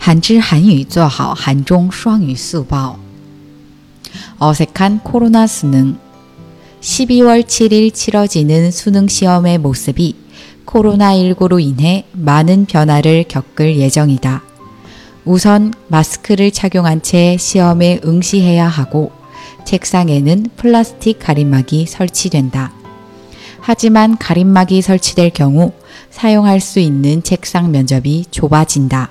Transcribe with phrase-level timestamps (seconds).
[0.00, 2.96] 한知한유做好한중双语速报
[4.38, 5.98] 어색한 코로나 수능
[6.80, 10.14] 12월 7일 치러지는 수능 시험의 모습이
[10.66, 14.42] 코로나19로 인해 많은 변화를 겪을 예정이다.
[15.24, 19.10] 우선 마스크를 착용한 채 시험에 응시해야 하고
[19.64, 22.72] 책상에는 플라스틱 가림막이 설치된다.
[23.60, 25.72] 하지만 가림막이 설치될 경우
[26.10, 29.10] 사용할 수 있는 책상 면접이 좁아진다.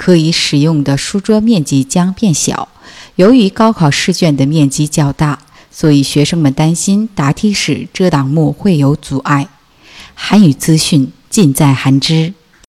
[0.00, 2.68] 可以使用的书桌面积将变小。
[3.16, 9.48] 由于高考试卷的面积较大，所以学生们担心答题时遮挡幕会有阻碍。
[10.14, 12.32] 韩语资讯尽在韩知。